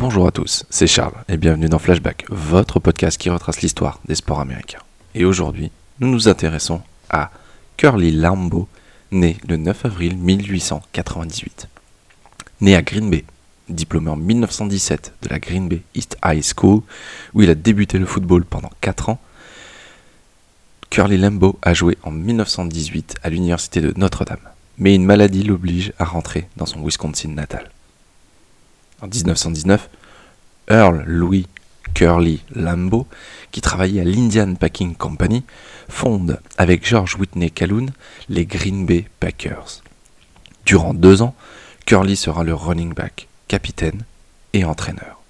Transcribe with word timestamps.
Bonjour 0.00 0.26
à 0.26 0.30
tous, 0.30 0.64
c'est 0.70 0.86
Charles 0.86 1.12
et 1.28 1.36
bienvenue 1.36 1.68
dans 1.68 1.78
Flashback, 1.78 2.24
votre 2.30 2.80
podcast 2.80 3.20
qui 3.20 3.28
retrace 3.28 3.60
l'histoire 3.60 4.00
des 4.08 4.14
sports 4.14 4.40
américains. 4.40 4.78
Et 5.14 5.26
aujourd'hui, 5.26 5.70
nous 5.98 6.08
nous 6.08 6.26
intéressons 6.26 6.80
à 7.10 7.30
Curly 7.76 8.10
Lambeau, 8.12 8.66
né 9.10 9.36
le 9.46 9.58
9 9.58 9.84
avril 9.84 10.16
1898. 10.16 11.68
Né 12.62 12.76
à 12.76 12.80
Green 12.80 13.10
Bay, 13.10 13.26
diplômé 13.68 14.08
en 14.08 14.16
1917 14.16 15.12
de 15.20 15.28
la 15.28 15.38
Green 15.38 15.68
Bay 15.68 15.82
East 15.94 16.16
High 16.24 16.42
School, 16.42 16.80
où 17.34 17.42
il 17.42 17.50
a 17.50 17.54
débuté 17.54 17.98
le 17.98 18.06
football 18.06 18.46
pendant 18.46 18.70
4 18.80 19.10
ans, 19.10 19.20
Curly 20.88 21.18
Lambeau 21.18 21.58
a 21.60 21.74
joué 21.74 21.98
en 22.04 22.10
1918 22.10 23.16
à 23.22 23.28
l'université 23.28 23.82
de 23.82 23.92
Notre-Dame, 23.98 24.48
mais 24.78 24.94
une 24.94 25.04
maladie 25.04 25.42
l'oblige 25.42 25.92
à 25.98 26.06
rentrer 26.06 26.48
dans 26.56 26.64
son 26.64 26.82
Wisconsin 26.82 27.28
natal. 27.28 27.70
En 29.02 29.06
1919, 29.06 29.88
Earl 30.68 31.04
Louis 31.06 31.46
Curly 31.94 32.42
Lambeau, 32.54 33.06
qui 33.50 33.60
travaillait 33.60 34.02
à 34.02 34.04
l'Indian 34.04 34.54
Packing 34.54 34.94
Company, 34.94 35.44
fonde 35.88 36.40
avec 36.58 36.86
George 36.86 37.16
Whitney 37.16 37.50
Calhoun 37.50 37.90
les 38.28 38.46
Green 38.46 38.86
Bay 38.86 39.06
Packers. 39.18 39.82
Durant 40.66 40.94
deux 40.94 41.22
ans, 41.22 41.34
Curly 41.86 42.16
sera 42.16 42.44
le 42.44 42.54
running 42.54 42.94
back, 42.94 43.26
capitaine 43.48 44.04
et 44.52 44.64
entraîneur. 44.64 45.20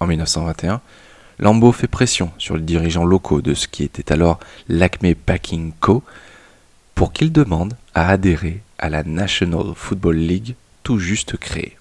En 0.00 0.06
1921, 0.06 0.80
Lambeau 1.38 1.72
fait 1.72 1.86
pression 1.86 2.32
sur 2.36 2.56
les 2.56 2.62
dirigeants 2.62 3.04
locaux 3.04 3.40
de 3.40 3.54
ce 3.54 3.68
qui 3.68 3.84
était 3.84 4.12
alors 4.12 4.40
l'Acme 4.68 5.14
Packing 5.14 5.72
Co. 5.80 6.02
pour 6.94 7.12
qu'ils 7.12 7.32
demandent 7.32 7.76
à 7.94 8.08
adhérer 8.08 8.60
à 8.78 8.88
la 8.90 9.04
National 9.04 9.72
Football 9.74 10.16
League 10.16 10.54
tout 10.82 10.98
juste 10.98 11.36
créée. 11.36 11.77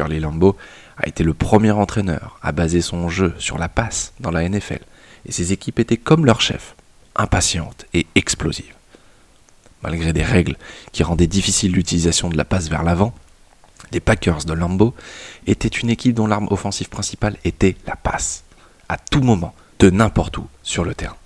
Curly 0.00 0.18
Lambeau 0.18 0.56
a 0.96 1.06
été 1.06 1.22
le 1.22 1.34
premier 1.34 1.72
entraîneur 1.72 2.38
à 2.42 2.52
baser 2.52 2.80
son 2.80 3.10
jeu 3.10 3.34
sur 3.38 3.58
la 3.58 3.68
passe 3.68 4.14
dans 4.18 4.30
la 4.30 4.48
NFL, 4.48 4.80
et 5.26 5.32
ses 5.32 5.52
équipes 5.52 5.78
étaient 5.78 5.98
comme 5.98 6.24
leur 6.24 6.40
chef, 6.40 6.74
impatientes 7.16 7.84
et 7.92 8.06
explosives. 8.14 8.74
Malgré 9.82 10.14
des 10.14 10.22
règles 10.22 10.56
qui 10.92 11.02
rendaient 11.02 11.26
difficile 11.26 11.72
l'utilisation 11.72 12.30
de 12.30 12.36
la 12.38 12.46
passe 12.46 12.70
vers 12.70 12.82
l'avant, 12.82 13.14
les 13.92 14.00
Packers 14.00 14.46
de 14.46 14.54
Lambeau 14.54 14.94
étaient 15.46 15.68
une 15.68 15.90
équipe 15.90 16.14
dont 16.14 16.26
l'arme 16.26 16.48
offensive 16.50 16.88
principale 16.88 17.36
était 17.44 17.76
la 17.86 17.96
passe, 17.96 18.44
à 18.88 18.96
tout 18.96 19.20
moment, 19.20 19.54
de 19.80 19.90
n'importe 19.90 20.38
où 20.38 20.46
sur 20.62 20.82
le 20.82 20.94
terrain. 20.94 21.16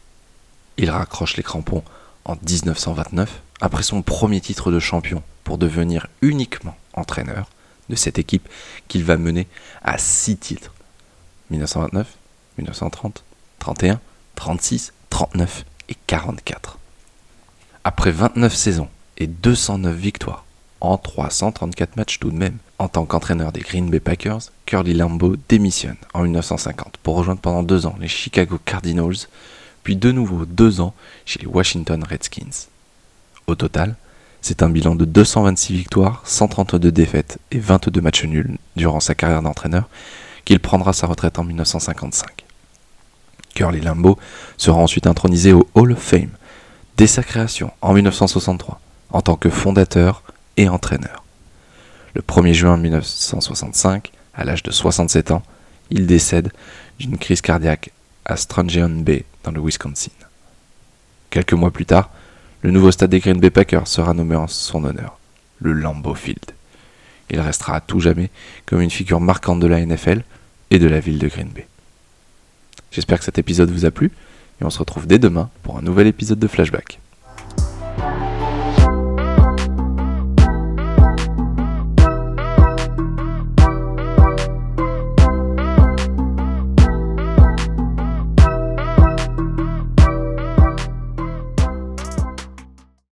Il 0.79 0.91
raccroche 0.91 1.37
les 1.37 1.45
crampons 1.45 1.85
en 2.25 2.35
1929, 2.35 3.41
après 3.61 3.85
son 3.85 4.03
premier 4.03 4.41
titre 4.41 4.73
de 4.73 4.81
champion, 4.81 5.23
pour 5.45 5.59
devenir 5.59 6.09
uniquement 6.23 6.77
entraîneur 6.95 7.47
de 7.89 7.97
cette 7.97 8.19
équipe 8.19 8.49
qu'il 8.89 9.05
va 9.05 9.17
mener 9.17 9.47
à 9.83 9.99
6 9.99 10.37
titres. 10.37 10.75
1929, 11.51 12.07
1930, 12.59 13.25
31, 13.59 14.01
36, 14.37 14.93
39 15.11 15.65
et 15.89 15.97
44. 16.07 16.79
Après 17.85 18.11
29 18.11 18.55
saisons 18.55 18.89
et 19.19 19.27
209 19.27 19.95
victoires, 19.95 20.45
en 20.81 20.99
334 20.99 21.97
matchs 21.97 22.19
tout 22.19 22.31
de 22.31 22.37
même, 22.37 22.59
en 22.79 22.89
tant 22.89 23.07
qu'entraîneur 23.07 23.53
des 23.53 23.61
Green 23.61 23.89
Bay 23.89 24.01
Packers, 24.01 24.41
Curly 24.67 24.95
Lambeau 24.95 25.37
démissionne 25.49 25.97
en 26.13 26.23
1950 26.23 26.99
pour 27.03 27.17
rejoindre 27.17 27.41
pendant 27.41 27.63
deux 27.63 27.87
ans 27.87 27.97
les 28.01 28.09
Chicago 28.09 28.59
Cardinals, 28.65 29.29
puis 29.83 29.97
de 29.97 30.13
nouveau 30.13 30.45
deux 30.45 30.81
ans 30.81 30.95
chez 31.25 31.39
les 31.41 31.47
Washington 31.47 32.03
Redskins. 32.05 32.69
Au 33.47 33.55
total, 33.55 33.97
c'est 34.45 34.63
un 34.63 34.69
bilan 34.69 34.95
de 34.95 35.07
226 35.07 35.73
victoires, 35.73 36.21
132 36.27 36.93
défaites 36.93 37.39
et 37.51 37.59
22 37.59 38.03
matchs 38.03 38.25
nuls 38.25 38.59
durant 38.77 39.01
sa 39.01 39.15
carrière 39.15 39.41
d'entraîneur 39.41 39.89
qu'il 40.45 40.61
prendra 40.61 40.93
sa 40.93 41.07
retraite 41.07 41.39
en 41.39 41.45
1955. 41.45 42.45
Curly 43.55 43.81
Lambeau 43.81 44.19
sera 44.59 44.77
ensuite 44.77 45.07
intronisé 45.07 45.55
au 45.55 45.67
Hall 45.75 45.93
of 45.93 45.99
Fame 45.99 46.29
dès 46.99 47.07
sa 47.07 47.23
création 47.23 47.73
en 47.81 47.95
1963 47.95 48.83
en 49.13 49.23
tant 49.23 49.37
que 49.37 49.49
fondateur 49.49 50.23
et 50.59 50.69
entraîneur. 50.69 51.25
Le 52.13 52.21
1er 52.21 52.53
juin 52.53 52.77
1965, 52.77 54.13
à 54.35 54.45
l'âge 54.45 54.63
de 54.63 54.71
67 54.71 55.31
ans, 55.31 55.43
il 55.89 56.07
décède 56.07 56.53
d'une 56.99 57.17
crise 57.17 57.41
cardiaque 57.41 57.93
à 58.27 58.37
Strangeon 58.37 58.91
Bay 58.91 59.25
dans 59.43 59.53
le 59.53 59.63
Wisconsin. 59.63 60.11
Quelques 61.31 61.55
mois 61.55 61.71
plus 61.71 61.87
tard, 61.87 62.11
le 62.65 62.71
nouveau 62.71 62.91
stade 62.91 63.11
des 63.11 63.21
Green 63.21 63.39
Bay 63.39 63.51
Packers 63.51 63.87
sera 63.87 64.15
nommé 64.15 64.35
en 64.37 64.47
son 64.47 64.85
honneur, 64.85 65.19
le 65.61 65.75
Lambeau 65.75 66.15
Field. 66.15 66.53
Il 67.29 67.39
restera 67.39 67.77
à 67.77 67.81
tout 67.83 68.01
jamais 68.01 68.31
comme 68.65 68.81
une 68.81 68.91
figure 68.91 69.21
marquante 69.21 69.61
de 69.61 69.67
la 69.67 69.85
NFL 69.85 70.25
et 70.71 70.79
de 70.79 70.87
la 70.87 70.99
ville 70.99 71.19
de 71.19 71.29
Green 71.29 71.51
Bay. 71.51 71.69
J'espère 72.91 73.19
que 73.19 73.27
cet 73.27 73.37
épisode 73.37 73.71
vous 73.71 73.85
a 73.85 73.91
plu 73.91 74.13
et 74.63 74.65
on 74.65 74.71
se 74.71 74.79
retrouve 74.79 75.07
dès 75.07 75.19
demain 75.19 75.51
pour 75.63 75.77
un 75.77 75.83
nouvel 75.83 76.07
épisode 76.07 76.39
de 76.39 76.49
Flashback. 76.49 77.01